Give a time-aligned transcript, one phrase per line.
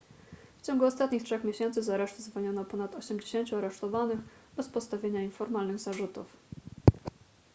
[0.57, 4.19] w ciągu ostatnich trzech miesięcy z aresztu zwolniono ponad 80 aresztowanych
[4.57, 6.37] bez postawienia im formalnych zarzutów